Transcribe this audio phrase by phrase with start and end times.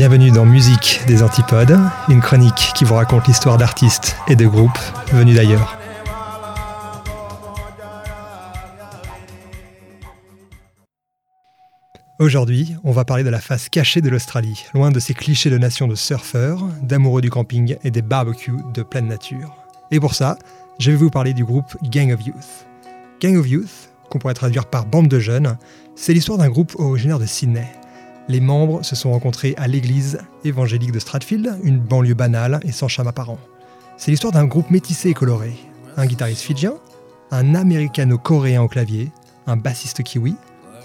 [0.00, 1.78] Bienvenue dans Musique des Antipodes,
[2.08, 4.78] une chronique qui vous raconte l'histoire d'artistes et de groupes
[5.12, 5.76] venus d'ailleurs.
[12.18, 15.58] Aujourd'hui, on va parler de la face cachée de l'Australie, loin de ces clichés de
[15.58, 19.54] nation de surfeurs, d'amoureux du camping et des barbecues de pleine nature.
[19.90, 20.38] Et pour ça,
[20.78, 22.66] je vais vous parler du groupe Gang of Youth.
[23.20, 25.58] Gang of Youth, qu'on pourrait traduire par bande de jeunes,
[25.94, 27.70] c'est l'histoire d'un groupe originaire de Sydney.
[28.30, 32.86] Les membres se sont rencontrés à l'église évangélique de Stratfield, une banlieue banale et sans
[32.86, 33.40] charme apparent.
[33.96, 35.52] C'est l'histoire d'un groupe métissé et coloré.
[35.96, 36.74] Un guitariste fidjien,
[37.32, 39.10] un américano-coréen au clavier,
[39.48, 40.36] un bassiste kiwi,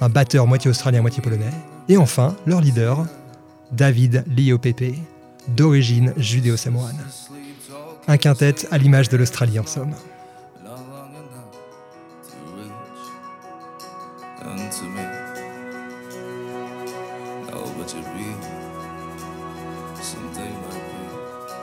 [0.02, 1.53] un batteur moitié australien, moitié polonais,
[1.88, 3.05] et enfin leur leader,
[3.72, 4.95] David Leo Pepe,
[5.50, 6.98] d'origine judéo-samoane.
[8.08, 9.94] Un quintet à l'image de l'Australie en somme.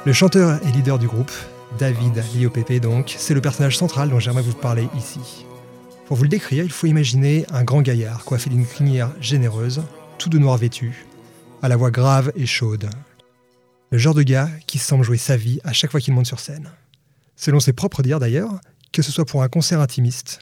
[0.05, 1.31] Le chanteur et leader du groupe,
[1.79, 5.47] David Leo Pepe donc, c'est le personnage central dont j'aimerais vous parler ici.
[6.07, 9.81] Pour vous le décrire, il faut imaginer un grand gaillard coiffé d'une crinière généreuse,
[10.19, 11.07] tout de noir vêtu,
[11.63, 12.91] à la voix grave et chaude.
[13.91, 16.41] Le genre de gars qui semble jouer sa vie à chaque fois qu'il monte sur
[16.41, 16.73] scène.
[17.37, 20.41] Selon ses propres dires d'ailleurs, que ce soit pour un concert intimiste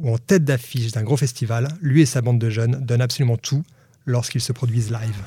[0.00, 3.38] ou en tête d'affiche d'un gros festival, lui et sa bande de jeunes donnent absolument
[3.38, 3.62] tout
[4.04, 5.22] lorsqu'ils se produisent live.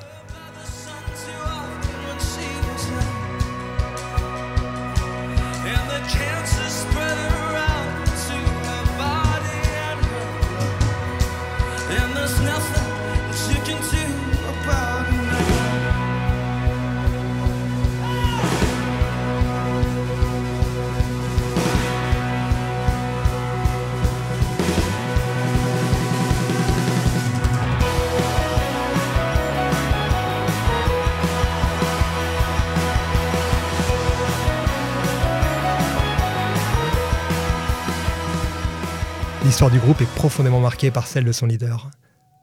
[39.55, 41.89] L'histoire du groupe est profondément marquée par celle de son leader.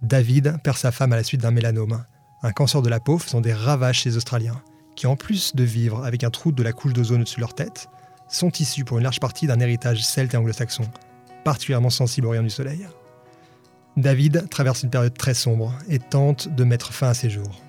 [0.00, 2.02] David perd sa femme à la suite d'un mélanome,
[2.42, 4.62] un cancer de la peau faisant des ravages chez les Australiens,
[4.96, 7.52] qui en plus de vivre avec un trou de la couche d'ozone au-dessus de leur
[7.52, 7.88] tête,
[8.30, 10.84] sont issus pour une large partie d'un héritage celte et anglo-saxon,
[11.44, 12.86] particulièrement sensible aux rayons du soleil.
[13.98, 17.60] David traverse une période très sombre et tente de mettre fin à ses jours.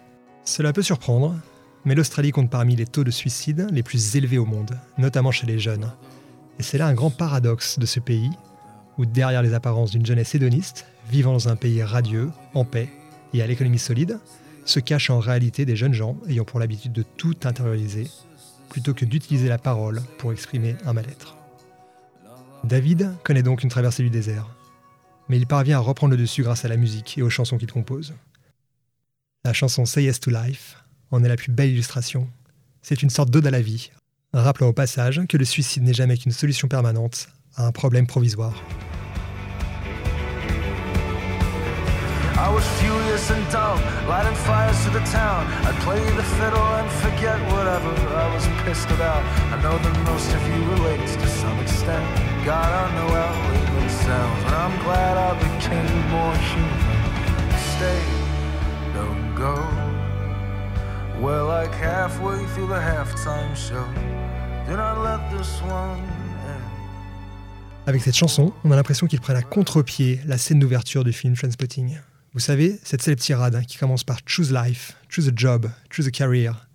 [0.45, 1.35] Cela peut surprendre,
[1.83, 5.47] mais l'Australie compte parmi les taux de suicide les plus élevés au monde, notamment chez
[5.47, 5.91] les jeunes.
[6.59, 8.31] Et c'est là un grand paradoxe de ce pays
[8.97, 12.89] où derrière les apparences d'une jeunesse hédoniste, vivant dans un pays radieux, en paix
[13.33, 14.19] et à l'économie solide,
[14.65, 18.07] se cachent en réalité des jeunes gens ayant pour l'habitude de tout intérioriser,
[18.69, 21.35] plutôt que d'utiliser la parole pour exprimer un mal-être.
[22.63, 24.49] David connaît donc une traversée du désert,
[25.27, 27.71] mais il parvient à reprendre le dessus grâce à la musique et aux chansons qu'il
[27.71, 28.13] compose.
[29.43, 30.77] La chanson Say Yes to Life
[31.11, 32.29] en est la plus belle illustration.
[32.81, 33.91] C'est une sorte d'ode à la vie,
[34.33, 37.27] rappelant au passage que le suicide n'est jamais qu'une solution permanente
[37.57, 38.53] à un problème provisoire.
[42.35, 45.47] I was furious and dumb, lighting fires to the town.
[45.63, 49.23] I'd play the fiddle and forget whatever I was pissed about.
[49.53, 52.03] I know that most of you relate to some extent.
[52.43, 56.93] God, I know how it sounds, and I'm glad I became more human.
[57.73, 58.03] Stay,
[58.93, 59.55] don't go.
[61.21, 63.87] We're like halfway through the halftime show.
[64.67, 66.01] Do not let this one
[67.85, 71.35] Avec cette chanson, on a l'impression qu'ils prennent à contre-pied la scène d'ouverture du film
[71.35, 71.99] Transpotting.
[72.33, 76.11] Vous savez, cette célèbre tirade qui commence par Choose Life, Choose a Job, Choose a
[76.11, 76.69] Career,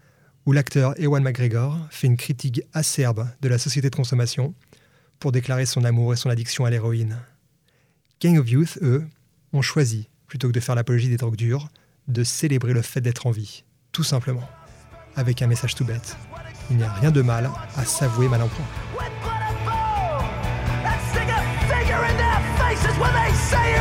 [0.45, 4.55] où l'acteur Ewan McGregor fait une critique acerbe de la société de consommation
[5.19, 7.17] pour déclarer son amour et son addiction à l'héroïne.
[8.21, 9.07] Gang of Youth, eux,
[9.55, 11.71] ont choisi, plutôt que de faire l'apologie des drogues dures,
[12.07, 14.47] de célébrer le fait d'être en vie, tout simplement,
[15.17, 16.19] avec un message tout bête.
[16.71, 18.88] Il n'y a rien de mal à s'avouer mal en point.
[22.81, 23.78] places where they say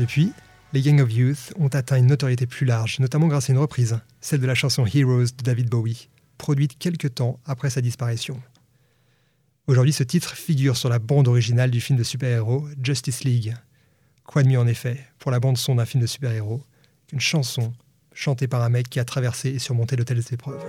[0.00, 0.32] Depuis,
[0.72, 4.00] les Gang of Youth ont atteint une notoriété plus large, notamment grâce à une reprise,
[4.22, 6.08] celle de la chanson Heroes de David Bowie,
[6.38, 8.40] produite quelques temps après sa disparition.
[9.66, 13.54] Aujourd'hui, ce titre figure sur la bande originale du film de super-héros Justice League.
[14.24, 16.62] Quoi de mieux en effet, pour la bande-son d'un film de super-héros,
[17.06, 17.74] qu'une chanson
[18.14, 20.64] chantée par un mec qui a traversé et surmonté de telles épreuves.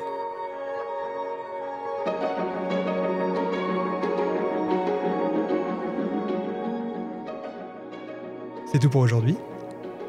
[8.72, 9.36] C'est tout pour aujourd'hui.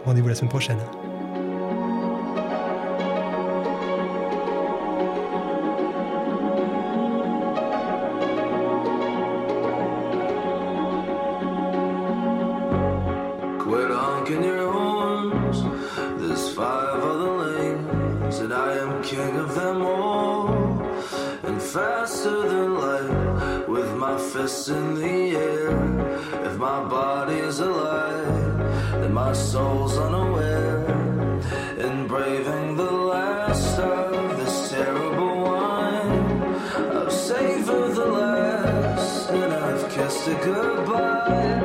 [0.04, 0.78] Rendez-vous la semaine prochaine.
[21.72, 25.70] Faster than light, with my fists in the air.
[26.44, 28.41] If my body's alive,
[29.12, 30.78] my soul's unaware.
[31.78, 36.42] In braving the last of this terrible wine,
[36.96, 41.60] I've savored the last, and I've kissed it goodbye.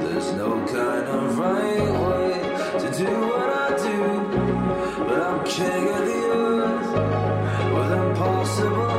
[0.00, 2.34] There's no kind of right way
[2.82, 6.92] to do what I do, but I'm king of the earth
[7.74, 8.91] with impossible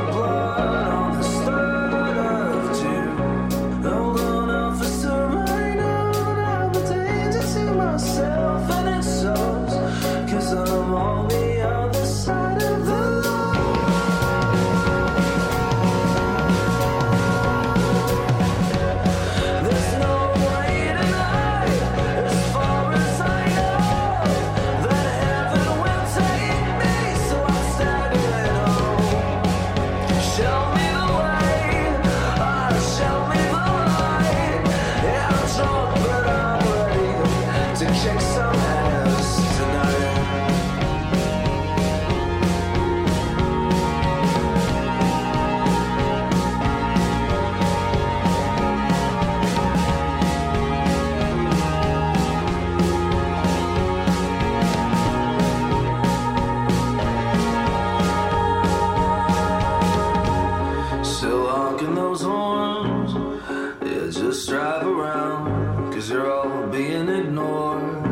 [66.70, 68.04] being ignored.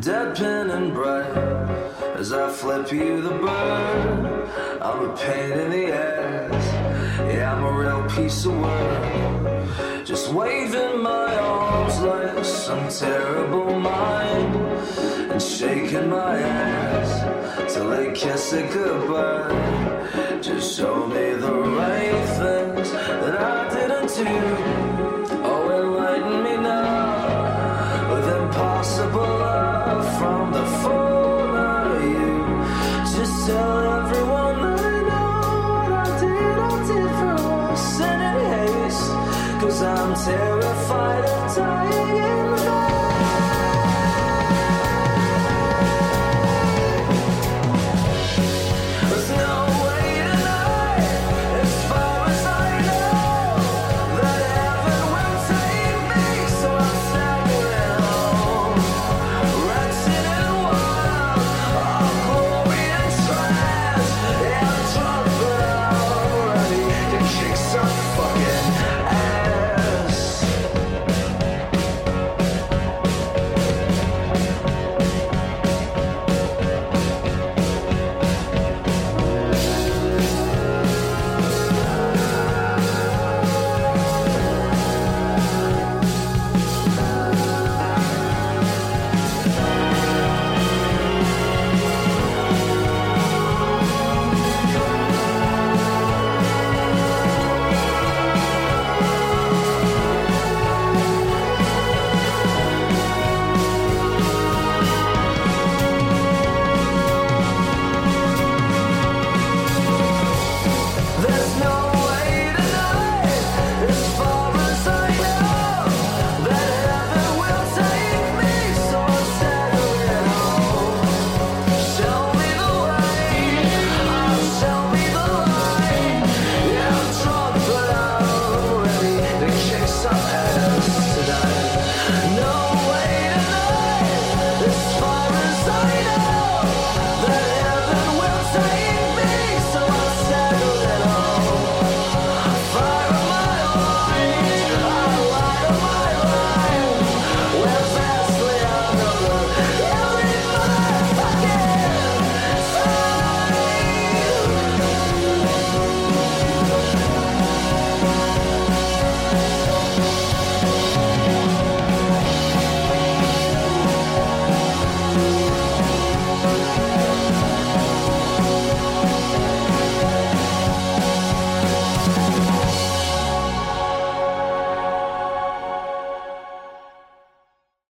[0.00, 1.36] Deadpan and bright
[2.16, 4.48] as I flip you the bird.
[4.80, 6.66] I'm a pain in the ass.
[7.32, 10.04] Yeah, I'm a real piece of work.
[10.04, 14.54] Just waving my arms like some terrible mind.
[15.32, 20.40] And shaking my ass till they kiss it goodbye.
[20.40, 25.15] Just show me the right things that I didn't do.
[39.66, 42.75] Cause I'm terrified of dying in